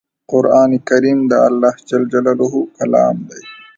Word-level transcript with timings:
قرآن 0.31 0.71
کریم 0.87 1.19
د 1.31 1.33
الله 1.47 1.73
ج 1.89 1.89
کلام 2.79 3.15
دی 3.29 3.41